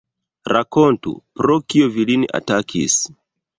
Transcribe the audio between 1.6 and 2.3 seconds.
kio vi lin